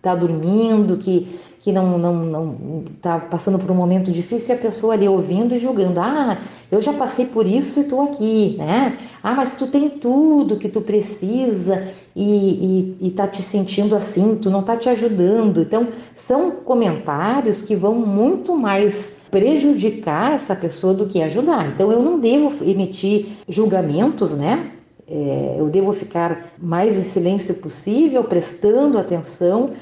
estar 0.04 0.14
tá 0.14 0.16
dormindo, 0.16 0.98
que, 0.98 1.38
que 1.60 1.72
não 1.72 1.96
está 1.96 1.98
não, 1.98 2.14
não, 2.14 2.84
tá 3.00 3.18
passando 3.18 3.58
por 3.58 3.70
um 3.70 3.74
momento 3.74 4.12
difícil 4.12 4.54
e 4.54 4.58
a 4.58 4.60
pessoa 4.60 4.94
ali 4.94 5.08
ouvindo 5.08 5.54
e 5.54 5.58
julgando. 5.58 6.00
Ah, 6.00 6.38
eu 6.70 6.82
já 6.82 6.92
passei 6.92 7.26
por 7.26 7.46
isso 7.46 7.80
e 7.80 7.82
estou 7.82 8.02
aqui, 8.02 8.56
né? 8.58 8.98
Ah, 9.22 9.34
mas 9.34 9.56
tu 9.56 9.66
tem 9.66 9.88
tudo 9.88 10.58
que 10.58 10.68
tu 10.68 10.80
precisa 10.80 11.88
e, 12.14 12.96
e, 13.00 13.08
e 13.08 13.10
tá 13.10 13.26
te 13.26 13.42
sentindo 13.42 13.96
assim, 13.96 14.38
tu 14.40 14.50
não 14.50 14.62
tá 14.62 14.76
te 14.76 14.88
ajudando. 14.88 15.62
Então, 15.62 15.88
são 16.16 16.50
comentários 16.50 17.62
que 17.62 17.74
vão 17.74 17.94
muito 17.94 18.54
mais 18.54 19.14
prejudicar 19.34 20.34
essa 20.34 20.54
pessoa 20.54 20.94
do 20.94 21.06
que 21.06 21.20
ajudar. 21.20 21.66
Então 21.66 21.90
eu 21.90 22.00
não 22.00 22.20
devo 22.20 22.64
emitir 22.64 23.30
julgamentos, 23.48 24.38
né? 24.38 24.70
É, 25.06 25.56
eu 25.58 25.68
devo 25.68 25.92
ficar 25.92 26.54
mais 26.58 26.96
em 26.96 27.04
silêncio 27.04 27.54
possível, 27.56 28.24
prestando 28.24 28.98
atenção, 28.98 29.72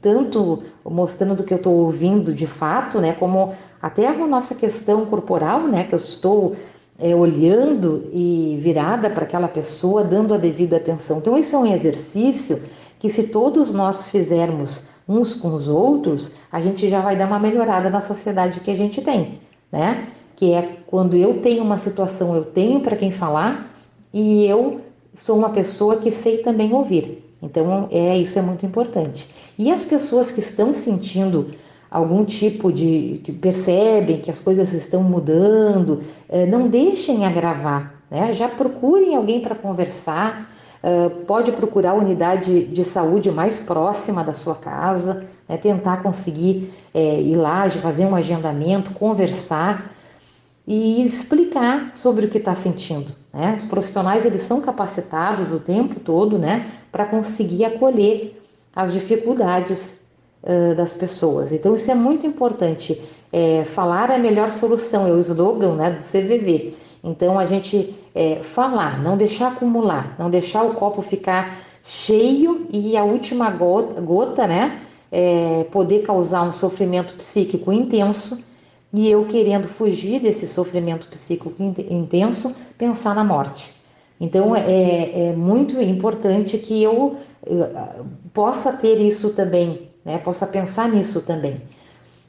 tanto 0.00 0.62
mostrando 0.84 1.44
que 1.44 1.52
eu 1.52 1.58
estou 1.58 1.74
ouvindo 1.74 2.32
de 2.32 2.46
fato, 2.46 2.98
né? 2.98 3.12
Como 3.12 3.54
até 3.80 4.08
a 4.08 4.26
nossa 4.26 4.54
questão 4.54 5.04
corporal, 5.04 5.66
né? 5.66 5.84
Que 5.84 5.94
eu 5.94 5.98
estou 5.98 6.56
é, 6.98 7.14
olhando 7.14 8.08
e 8.12 8.58
virada 8.62 9.10
para 9.10 9.24
aquela 9.24 9.48
pessoa, 9.48 10.02
dando 10.02 10.32
a 10.32 10.38
devida 10.38 10.76
atenção. 10.76 11.18
Então 11.18 11.36
isso 11.36 11.54
é 11.54 11.58
um 11.58 11.74
exercício 11.74 12.62
que 12.98 13.10
se 13.10 13.24
todos 13.28 13.72
nós 13.72 14.06
fizermos 14.06 14.88
uns 15.06 15.34
com 15.34 15.54
os 15.54 15.68
outros, 15.68 16.32
a 16.50 16.60
gente 16.60 16.88
já 16.88 17.00
vai 17.00 17.16
dar 17.16 17.26
uma 17.26 17.38
melhorada 17.38 17.90
na 17.90 18.00
sociedade 18.00 18.60
que 18.60 18.70
a 18.70 18.76
gente 18.76 19.02
tem, 19.02 19.40
né? 19.70 20.08
Que 20.36 20.52
é 20.52 20.78
quando 20.86 21.16
eu 21.16 21.42
tenho 21.42 21.62
uma 21.62 21.78
situação, 21.78 22.34
eu 22.34 22.44
tenho 22.44 22.80
para 22.80 22.96
quem 22.96 23.12
falar 23.12 23.69
e 24.12 24.46
eu 24.46 24.80
sou 25.14 25.36
uma 25.36 25.50
pessoa 25.50 25.96
que 25.96 26.10
sei 26.10 26.38
também 26.38 26.72
ouvir. 26.72 27.24
Então, 27.42 27.88
é 27.90 28.16
isso 28.16 28.38
é 28.38 28.42
muito 28.42 28.66
importante. 28.66 29.28
E 29.58 29.70
as 29.70 29.84
pessoas 29.84 30.30
que 30.30 30.40
estão 30.40 30.74
sentindo 30.74 31.54
algum 31.90 32.24
tipo 32.24 32.72
de 32.72 33.20
que 33.24 33.32
percebem 33.32 34.20
que 34.20 34.30
as 34.30 34.38
coisas 34.38 34.72
estão 34.72 35.02
mudando, 35.02 36.02
eh, 36.28 36.46
não 36.46 36.68
deixem 36.68 37.26
agravar, 37.26 37.94
né? 38.10 38.32
Já 38.34 38.48
procurem 38.48 39.16
alguém 39.16 39.40
para 39.40 39.54
conversar, 39.54 40.48
Uh, 40.82 41.10
pode 41.26 41.52
procurar 41.52 41.90
a 41.90 41.94
unidade 41.94 42.64
de 42.64 42.84
saúde 42.86 43.30
mais 43.30 43.58
próxima 43.58 44.24
da 44.24 44.32
sua 44.32 44.54
casa, 44.54 45.26
né, 45.46 45.58
tentar 45.58 46.02
conseguir 46.02 46.72
é, 46.94 47.20
ir 47.20 47.36
lá, 47.36 47.68
fazer 47.68 48.06
um 48.06 48.16
agendamento, 48.16 48.94
conversar 48.94 49.90
e 50.72 51.04
explicar 51.04 51.90
sobre 51.96 52.26
o 52.26 52.30
que 52.30 52.38
está 52.38 52.54
sentindo. 52.54 53.10
Né? 53.34 53.56
Os 53.58 53.66
profissionais 53.66 54.24
eles 54.24 54.42
são 54.42 54.60
capacitados 54.60 55.50
o 55.50 55.58
tempo 55.58 55.98
todo 55.98 56.38
né, 56.38 56.70
para 56.92 57.06
conseguir 57.06 57.64
acolher 57.64 58.40
as 58.76 58.92
dificuldades 58.92 59.98
uh, 60.44 60.76
das 60.76 60.94
pessoas. 60.94 61.50
Então 61.50 61.74
isso 61.74 61.90
é 61.90 61.94
muito 61.96 62.24
importante. 62.24 63.02
É, 63.32 63.64
falar 63.64 64.10
é 64.10 64.14
a 64.14 64.18
melhor 64.18 64.52
solução, 64.52 65.08
é 65.08 65.10
o 65.10 65.18
slogan 65.18 65.74
né, 65.74 65.90
do 65.90 66.00
CVV. 66.00 66.74
Então 67.02 67.36
a 67.36 67.46
gente 67.46 67.92
é, 68.14 68.36
falar, 68.36 69.02
não 69.02 69.16
deixar 69.16 69.48
acumular, 69.48 70.14
não 70.20 70.30
deixar 70.30 70.62
o 70.62 70.74
copo 70.74 71.02
ficar 71.02 71.62
cheio 71.82 72.68
e 72.70 72.96
a 72.96 73.02
última 73.02 73.50
gota, 73.50 74.00
gota 74.00 74.46
né, 74.46 74.78
é, 75.10 75.66
poder 75.72 76.02
causar 76.02 76.42
um 76.42 76.52
sofrimento 76.52 77.14
psíquico 77.14 77.72
intenso 77.72 78.49
e 78.92 79.08
eu 79.08 79.24
querendo 79.26 79.68
fugir 79.68 80.20
desse 80.20 80.46
sofrimento 80.48 81.06
psíquico 81.08 81.54
intenso, 81.88 82.54
pensar 82.76 83.14
na 83.14 83.24
morte. 83.24 83.70
Então 84.20 84.54
é, 84.54 85.28
é 85.28 85.32
muito 85.32 85.80
importante 85.80 86.58
que 86.58 86.82
eu, 86.82 87.16
eu 87.46 87.66
possa 88.34 88.72
ter 88.72 89.00
isso 89.00 89.30
também, 89.30 89.88
né, 90.04 90.18
possa 90.18 90.46
pensar 90.46 90.88
nisso 90.88 91.22
também. 91.22 91.60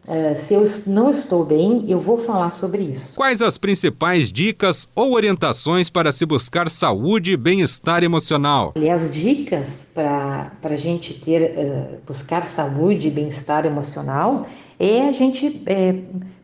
Uh, 0.03 0.35
se 0.35 0.55
eu 0.55 0.65
não 0.87 1.11
estou 1.11 1.45
bem, 1.45 1.85
eu 1.87 1.99
vou 1.99 2.17
falar 2.17 2.49
sobre 2.51 2.81
isso. 2.81 3.15
Quais 3.15 3.39
as 3.39 3.55
principais 3.55 4.31
dicas 4.31 4.89
ou 4.95 5.13
orientações 5.13 5.91
para 5.91 6.11
se 6.11 6.25
buscar 6.25 6.71
saúde 6.71 7.33
e 7.33 7.37
bem-estar 7.37 8.03
emocional? 8.03 8.73
E 8.75 8.89
as 8.89 9.13
dicas 9.13 9.87
para 9.93 10.51
a 10.63 10.75
gente 10.75 11.13
ter, 11.13 11.55
uh, 11.55 11.99
buscar 12.05 12.43
saúde 12.43 13.09
e 13.09 13.11
bem-estar 13.11 13.63
emocional 13.67 14.47
é 14.79 15.07
a 15.07 15.11
gente 15.11 15.61
é, 15.67 15.93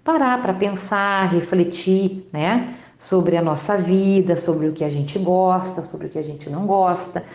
parar 0.07 0.41
para 0.41 0.53
pensar, 0.53 1.29
refletir, 1.33 2.29
né? 2.31 2.75
Sobre 2.97 3.35
a 3.35 3.41
nossa 3.41 3.75
vida, 3.75 4.37
sobre 4.37 4.69
o 4.69 4.71
que 4.71 4.85
a 4.85 4.89
gente 4.89 5.19
gosta, 5.19 5.83
sobre 5.83 6.07
o 6.07 6.09
que 6.09 6.17
a 6.17 6.23
gente 6.23 6.49
não 6.49 6.65
gosta, 6.65 7.25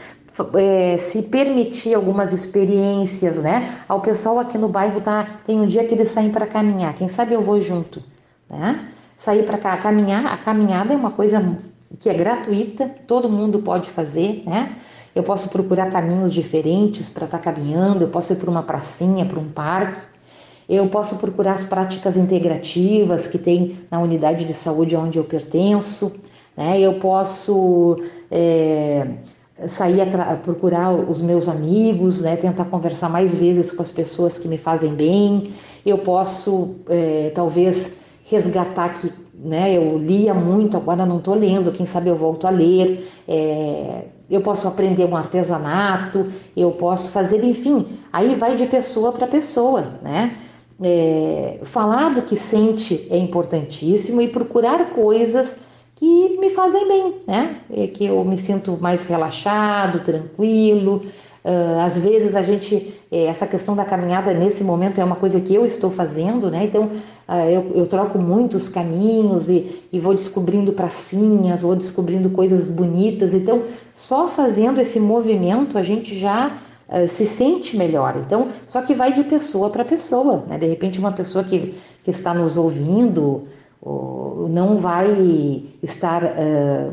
é, 0.55 0.97
se 0.97 1.21
permitir 1.21 1.93
algumas 1.93 2.33
experiências, 2.33 3.37
né? 3.37 3.83
O 3.87 4.01
pessoal 4.01 4.39
aqui 4.39 4.57
no 4.57 4.71
bairro 4.71 5.03
tá 5.03 5.27
tem 5.47 5.61
um 5.61 5.67
dia 5.67 5.85
que 5.87 5.93
eles 5.93 6.09
saem 6.13 6.31
para 6.31 6.47
caminhar. 6.47 6.95
Quem 6.95 7.09
sabe 7.09 7.35
eu 7.35 7.43
vou 7.43 7.61
junto, 7.61 8.03
né? 8.49 8.89
Sair 9.19 9.45
para 9.45 9.59
caminhar, 9.77 10.25
a 10.25 10.39
caminhada 10.39 10.95
é 10.95 10.97
uma 10.97 11.11
coisa 11.11 11.59
que 12.01 12.09
é 12.09 12.15
gratuita, 12.15 12.91
todo 13.07 13.29
mundo 13.29 13.59
pode 13.59 13.91
fazer, 13.91 14.45
né? 14.47 14.77
Eu 15.15 15.23
posso 15.23 15.51
procurar 15.51 15.91
caminhos 15.91 16.33
diferentes 16.33 17.11
para 17.11 17.27
estar 17.27 17.37
tá 17.37 17.53
caminhando, 17.53 18.03
eu 18.03 18.09
posso 18.09 18.33
ir 18.33 18.37
para 18.37 18.51
uma 18.51 18.63
pracinha, 18.63 19.27
para 19.27 19.39
um 19.39 19.51
parque. 19.51 20.01
Eu 20.73 20.89
posso 20.89 21.19
procurar 21.19 21.53
as 21.53 21.65
práticas 21.65 22.17
integrativas 22.17 23.27
que 23.27 23.37
tem 23.37 23.77
na 23.91 24.01
unidade 24.01 24.47
de 24.47 24.55
saúde 24.55 24.97
onde 24.97 25.19
eu 25.19 25.25
pertenço. 25.25 26.19
Né? 26.57 26.81
Eu 26.81 26.95
posso 26.95 28.03
é, 28.31 29.07
sair 29.69 30.01
a 30.01 30.35
procurar 30.37 30.91
os 30.91 31.21
meus 31.21 31.47
amigos, 31.47 32.23
né, 32.23 32.37
tentar 32.37 32.65
conversar 32.65 33.11
mais 33.11 33.35
vezes 33.35 33.71
com 33.71 33.83
as 33.83 33.91
pessoas 33.91 34.39
que 34.39 34.49
me 34.49 34.57
fazem 34.57 34.95
bem. 34.95 35.53
Eu 35.85 35.99
posso 35.99 36.77
é, 36.89 37.31
talvez 37.35 37.93
resgatar 38.25 38.95
que 38.95 39.13
né, 39.35 39.77
eu 39.77 39.99
lia 39.99 40.33
muito, 40.33 40.79
agora 40.79 41.05
não 41.05 41.19
estou 41.19 41.35
lendo, 41.35 41.73
quem 41.73 41.85
sabe 41.85 42.09
eu 42.09 42.17
volto 42.17 42.47
a 42.47 42.51
ler. 42.51 43.13
É, 43.29 44.05
eu 44.31 44.41
posso 44.41 44.67
aprender 44.67 45.05
um 45.05 45.15
artesanato, 45.15 46.33
eu 46.57 46.71
posso 46.71 47.13
fazer, 47.13 47.45
enfim, 47.45 47.99
aí 48.11 48.35
vai 48.35 48.57
de 48.57 48.65
pessoa 48.65 49.13
para 49.13 49.27
pessoa, 49.27 49.99
né? 50.03 50.35
É, 50.81 51.59
falar 51.65 52.15
do 52.15 52.23
que 52.23 52.37
sente 52.37 53.07
é 53.11 53.19
importantíssimo 53.19 54.21
e 54.21 54.29
procurar 54.29 54.91
coisas 54.91 55.59
que 55.97 56.37
me 56.41 56.51
fazem 56.51 56.89
bem, 56.89 57.15
né? 57.27 57.61
É 57.71 57.87
que 57.87 58.05
eu 58.07 58.25
me 58.25 58.37
sinto 58.37 58.77
mais 58.81 59.05
relaxado, 59.05 60.01
tranquilo. 60.01 61.07
Uh, 61.45 61.81
às 61.81 61.99
vezes 61.99 62.37
a 62.37 62.43
gente, 62.43 62.95
é, 63.11 63.25
essa 63.25 63.49
questão 63.49 63.75
da 63.75 63.85
caminhada 63.85 64.33
nesse 64.33 64.63
momento 64.63 65.01
é 65.01 65.05
uma 65.05 65.17
coisa 65.17 65.41
que 65.41 65.53
eu 65.53 65.67
estou 65.67 65.91
fazendo, 65.91 66.49
né? 66.49 66.65
Então 66.65 66.85
uh, 67.29 67.49
eu, 67.51 67.73
eu, 67.75 67.87
troco 67.87 68.17
muitos 68.17 68.69
caminhos 68.69 69.49
e, 69.49 69.83
e 69.93 69.99
vou 69.99 70.15
descobrindo 70.15 70.73
pracinhas, 70.73 71.63
vou 71.63 71.75
descobrindo 71.75 72.31
coisas 72.31 72.69
bonitas. 72.69 73.35
Então, 73.35 73.65
só 73.93 74.29
fazendo 74.29 74.81
esse 74.81 75.01
movimento 75.01 75.77
a 75.77 75.83
gente 75.83 76.17
já 76.19 76.59
uh, 76.93 77.09
se 77.09 77.27
sente 77.27 77.77
melhor. 77.77 78.17
Então, 78.17 78.49
só 78.69 78.83
que 78.83 78.95
vai 78.95 79.13
de 79.13 79.25
pessoa 79.25 79.71
para 79.71 79.85
pessoa, 79.85 80.45
né? 80.47 80.59
De 80.59 80.67
repente, 80.67 80.99
uma 80.99 81.13
pessoa 81.13 81.43
que, 81.43 81.75
que 82.05 82.11
está 82.11 82.35
nos 82.35 82.57
ouvindo 82.57 83.49
não 84.49 84.79
vai 84.79 85.65
estar 85.83 86.23
uh, 86.23 86.93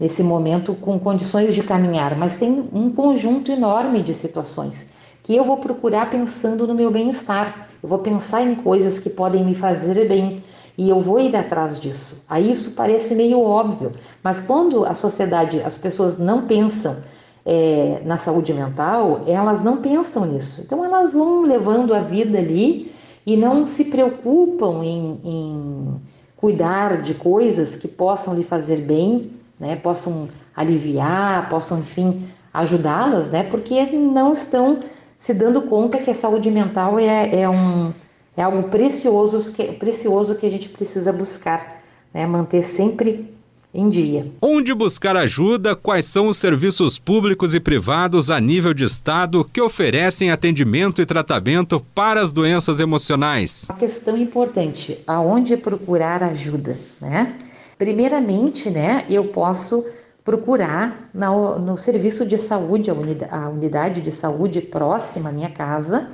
nesse 0.00 0.22
momento 0.22 0.74
com 0.74 0.98
condições 0.98 1.54
de 1.54 1.62
caminhar, 1.62 2.16
mas 2.16 2.36
tem 2.36 2.68
um 2.72 2.90
conjunto 2.90 3.52
enorme 3.52 4.02
de 4.02 4.14
situações 4.14 4.88
que 5.22 5.34
eu 5.34 5.44
vou 5.44 5.56
procurar 5.56 6.10
pensando 6.10 6.66
no 6.66 6.74
meu 6.74 6.90
bem-estar. 6.90 7.68
eu 7.82 7.88
vou 7.88 7.98
pensar 7.98 8.42
em 8.42 8.54
coisas 8.54 8.98
que 8.98 9.08
podem 9.08 9.42
me 9.42 9.54
fazer 9.54 10.06
bem 10.06 10.42
e 10.76 10.90
eu 10.90 11.00
vou 11.00 11.18
ir 11.18 11.34
atrás 11.34 11.80
disso. 11.80 12.22
Aí 12.28 12.52
isso 12.52 12.74
parece 12.74 13.14
meio 13.14 13.40
óbvio, 13.40 13.92
mas 14.22 14.40
quando 14.40 14.84
a 14.84 14.94
sociedade, 14.94 15.62
as 15.62 15.78
pessoas 15.78 16.18
não 16.18 16.46
pensam 16.46 16.96
é, 17.44 18.00
na 18.04 18.16
saúde 18.16 18.52
mental, 18.54 19.22
elas 19.26 19.62
não 19.62 19.78
pensam 19.78 20.24
nisso. 20.24 20.62
Então 20.64 20.84
elas 20.84 21.12
vão 21.12 21.42
levando 21.42 21.94
a 21.94 22.00
vida 22.00 22.38
ali 22.38 22.92
e 23.26 23.36
não 23.36 23.66
se 23.66 23.86
preocupam 23.86 24.82
em, 24.82 25.20
em 25.24 26.00
cuidar 26.36 27.02
de 27.02 27.14
coisas 27.14 27.76
que 27.76 27.88
possam 27.88 28.34
lhe 28.34 28.44
fazer 28.44 28.80
bem, 28.82 29.32
né? 29.58 29.76
Possam 29.76 30.28
aliviar, 30.54 31.48
possam, 31.48 31.80
enfim, 31.80 32.26
ajudá-las, 32.52 33.30
né? 33.30 33.42
Porque 33.44 33.84
não 33.92 34.32
estão 34.32 34.80
se 35.18 35.34
dando 35.34 35.62
conta 35.62 35.98
que 35.98 36.10
a 36.10 36.14
saúde 36.14 36.50
mental 36.50 36.98
é, 36.98 37.40
é 37.40 37.48
um 37.48 37.92
é 38.36 38.42
algo 38.42 38.64
precioso 38.64 39.52
que, 39.52 39.72
precioso 39.74 40.34
que 40.34 40.46
a 40.46 40.50
gente 40.50 40.68
precisa 40.68 41.12
buscar, 41.12 41.80
né? 42.12 42.26
manter 42.26 42.64
sempre 42.64 43.33
em 43.74 43.88
dia. 43.90 44.30
Onde 44.40 44.72
buscar 44.72 45.16
ajuda? 45.16 45.74
Quais 45.74 46.06
são 46.06 46.28
os 46.28 46.36
serviços 46.36 46.96
públicos 46.96 47.54
e 47.54 47.60
privados 47.60 48.30
a 48.30 48.40
nível 48.40 48.72
de 48.72 48.84
Estado 48.84 49.44
que 49.52 49.60
oferecem 49.60 50.30
atendimento 50.30 51.02
e 51.02 51.06
tratamento 51.06 51.84
para 51.92 52.22
as 52.22 52.32
doenças 52.32 52.78
emocionais? 52.78 53.66
Uma 53.68 53.78
questão 53.78 54.16
importante: 54.16 55.02
aonde 55.06 55.56
procurar 55.56 56.22
ajuda? 56.22 56.78
Né? 57.00 57.36
Primeiramente, 57.76 58.70
né, 58.70 59.04
eu 59.10 59.24
posso 59.24 59.84
procurar 60.24 61.10
no, 61.12 61.58
no 61.58 61.76
serviço 61.76 62.24
de 62.24 62.38
saúde, 62.38 62.90
a 62.90 62.94
unidade, 62.94 63.34
a 63.34 63.48
unidade 63.48 64.00
de 64.00 64.12
saúde 64.12 64.60
próxima 64.60 65.30
à 65.30 65.32
minha 65.32 65.50
casa 65.50 66.10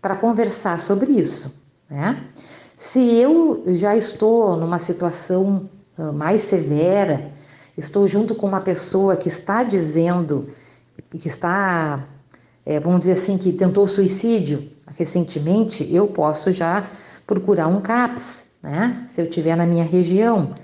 para 0.00 0.14
conversar 0.14 0.80
sobre 0.80 1.10
isso. 1.12 1.66
Né? 1.90 2.22
Se 2.76 3.00
eu 3.00 3.64
já 3.68 3.96
estou 3.96 4.56
numa 4.56 4.78
situação 4.78 5.68
mais 6.12 6.42
severa, 6.42 7.30
estou 7.76 8.06
junto 8.06 8.34
com 8.34 8.46
uma 8.46 8.60
pessoa 8.60 9.16
que 9.16 9.28
está 9.28 9.62
dizendo, 9.62 10.48
que 11.10 11.28
está, 11.28 12.04
é, 12.64 12.78
vamos 12.78 13.00
dizer 13.00 13.12
assim, 13.12 13.36
que 13.36 13.52
tentou 13.52 13.86
suicídio 13.86 14.70
recentemente, 14.96 15.86
eu 15.92 16.08
posso 16.08 16.50
já 16.50 16.84
procurar 17.26 17.68
um 17.68 17.80
CAPS, 17.80 18.46
né? 18.62 19.06
Se 19.12 19.20
eu 19.20 19.30
tiver 19.30 19.56
na 19.56 19.66
minha 19.66 19.84
região. 19.84 20.54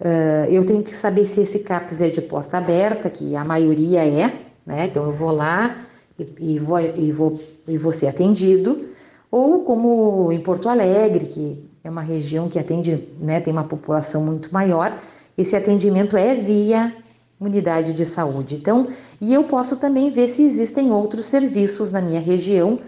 Uh, 0.00 0.50
eu 0.50 0.66
tenho 0.66 0.82
que 0.82 0.96
saber 0.96 1.24
se 1.24 1.40
esse 1.40 1.60
CAPS 1.60 2.00
é 2.00 2.08
de 2.08 2.20
porta 2.20 2.58
aberta, 2.58 3.08
que 3.08 3.36
a 3.36 3.44
maioria 3.44 4.04
é, 4.04 4.32
né? 4.66 4.86
Então 4.86 5.04
eu 5.04 5.12
vou 5.12 5.30
lá, 5.30 5.76
e, 6.18 6.54
e, 6.54 6.58
vou, 6.58 6.80
e, 6.80 7.12
vou, 7.12 7.40
e 7.66 7.78
vou 7.78 7.92
ser 7.92 8.08
atendido, 8.08 8.88
ou 9.30 9.64
como 9.64 10.30
em 10.32 10.40
Porto 10.40 10.68
Alegre, 10.68 11.26
que 11.26 11.70
é 11.84 11.90
uma 11.90 12.02
região 12.02 12.48
que 12.48 12.58
atende, 12.58 13.08
né, 13.18 13.40
tem 13.40 13.52
uma 13.52 13.64
população 13.64 14.24
muito 14.24 14.52
maior, 14.52 14.96
esse 15.36 15.56
atendimento 15.56 16.16
é 16.16 16.34
via 16.34 16.94
unidade 17.40 17.92
de 17.92 18.06
saúde. 18.06 18.54
Então, 18.54 18.88
e 19.20 19.34
eu 19.34 19.44
posso 19.44 19.76
também 19.76 20.10
ver 20.10 20.28
se 20.28 20.42
existem 20.42 20.92
outros 20.92 21.26
serviços 21.26 21.90
na 21.90 22.00
minha 22.00 22.20
região 22.20 22.78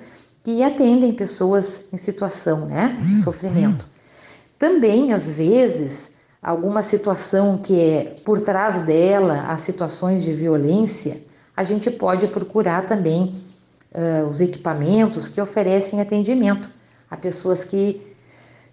que 0.45 0.63
atendem 0.63 1.13
pessoas 1.13 1.85
em 1.93 1.97
situação 1.97 2.67
né, 2.67 2.97
de 3.03 3.23
sofrimento. 3.23 3.87
Também, 4.59 5.13
às 5.13 5.29
vezes, 5.29 6.15
alguma 6.41 6.83
situação 6.83 7.59
que 7.59 7.81
é 7.81 8.15
por 8.25 8.41
trás 8.43 8.83
dela, 8.83 9.47
as 9.49 9.63
situações 9.63 10.23
de 10.23 10.33
violência, 10.33 11.23
a 11.57 11.65
gente 11.65 11.91
pode 11.91 12.29
procurar 12.29 12.87
também 12.87 13.35
uh, 13.93 14.29
os 14.29 14.41
equipamentos 14.41 15.29
que 15.29 15.41
oferecem 15.41 16.01
atendimento 16.01 16.71
a 17.11 17.17
pessoas 17.17 17.65
que 17.65 18.14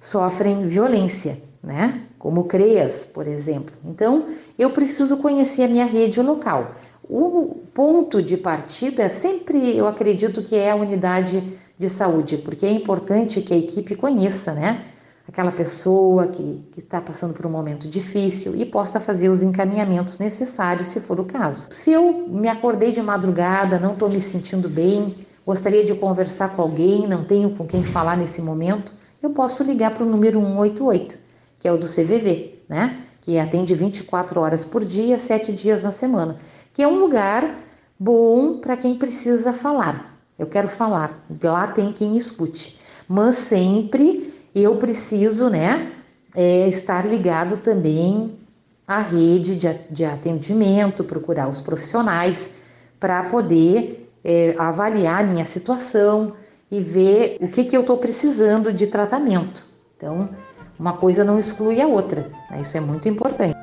sofrem 0.01 0.67
violência, 0.67 1.41
né? 1.63 2.01
Como 2.20 2.43
CREAS, 2.43 3.05
por 3.05 3.25
exemplo. 3.25 3.74
Então, 3.86 4.25
eu 4.60 4.72
preciso 4.72 5.17
conhecer 5.17 5.64
a 5.64 5.68
minha 5.68 5.85
rede 5.85 6.22
local. 6.22 6.75
O 7.03 7.61
ponto 7.74 8.22
de 8.22 8.35
partida 8.35 9.09
sempre 9.09 9.77
eu 9.77 9.87
acredito 9.87 10.42
que 10.42 10.55
é 10.55 10.72
a 10.72 10.75
unidade 10.75 11.42
de 11.79 11.87
saúde, 11.87 12.37
porque 12.37 12.66
é 12.66 12.72
importante 12.72 13.42
que 13.42 13.53
a 13.53 13.57
equipe 13.57 13.96
conheça, 13.96 14.53
né? 14.53 14.85
aquela 15.31 15.51
pessoa 15.51 16.27
que, 16.27 16.61
que 16.74 16.79
está 16.79 17.00
passando 17.00 17.33
por 17.33 17.46
um 17.46 17.50
momento 17.50 17.87
difícil 17.87 18.53
e 18.55 18.66
possa 18.66 19.00
fazer 19.00 19.29
os 19.29 19.42
encaminhamentos 19.42 20.20
necessários, 20.20 20.90
se 20.90 21.00
for 21.00 21.20
o 21.20 21.25
caso. 21.25 21.70
Se 21.72 21.92
eu 21.92 22.27
me 22.27 22.50
acordei 22.50 22.92
de 22.92 23.01
madrugada, 23.01 23.79
não 23.79 23.94
estou 23.94 24.09
me 24.09 24.20
sentindo 24.20 24.68
bem, 24.68 25.16
gostaria 25.46 25.85
de 25.85 25.96
conversar 25.96 26.50
com 26.50 26.61
alguém, 26.61 27.07
não 27.07 27.24
tenho 27.24 27.51
com 27.51 27.66
quem 27.66 27.81
falar 27.81 28.18
nesse 28.18 28.42
momento, 28.42 28.94
eu 29.22 29.29
posso 29.29 29.64
ligar 29.64 29.94
para 29.94 30.03
o 30.03 30.10
número 30.10 30.40
188, 30.40 31.18
que 31.60 31.68
é 31.68 31.72
o 31.72 31.77
do 31.77 31.86
CVV, 31.86 32.60
né? 32.68 33.01
Que 33.22 33.38
atende 33.38 33.75
24 33.75 34.40
horas 34.40 34.66
por 34.66 34.84
dia, 34.84 35.20
7 35.20 35.51
dias 35.53 35.84
na 35.84 35.92
semana, 35.92 36.38
que 36.74 36.81
é 36.81 36.88
um 36.88 37.00
lugar 37.00 37.60
bom 38.00 38.57
para 38.57 38.75
quem 38.75 38.96
precisa 38.96 39.53
falar. 39.53 40.18
Eu 40.40 40.48
quero 40.48 40.68
falar, 40.68 41.24
lá 41.44 41.68
tem 41.68 41.92
quem 41.92 42.18
escute, 42.18 42.79
mas 43.07 43.36
sempre 43.36 44.34
eu 44.55 44.77
preciso, 44.77 45.50
né, 45.50 45.92
é, 46.36 46.68
estar 46.68 47.05
ligado 47.05 47.57
também 47.57 48.36
à 48.88 49.00
rede 49.00 49.55
de, 49.55 49.72
de 49.92 50.03
atendimento, 50.03 51.03
procurar 51.03 51.48
os 51.48 51.62
profissionais 51.62 52.55
para 53.00 53.24
poder 53.24 54.10
é, 54.24 54.55
avaliar 54.57 55.24
minha 55.25 55.46
situação 55.46 56.34
e 56.72 56.79
ver 56.79 57.38
o 57.42 57.48
que, 57.48 57.66
que 57.66 57.75
eu 57.75 57.81
estou 57.81 57.98
precisando 57.98 58.72
de 58.72 58.88
tratamento. 58.88 59.64
Então, 59.98 60.29
uma 60.79 60.94
coisa 60.94 61.24
não 61.24 61.38
exclui 61.38 61.81
a 61.81 61.88
outra, 61.88 62.31
né? 62.50 62.62
isso 62.62 62.77
é 62.77 62.79
muito 62.79 63.10
importante. 63.10 63.60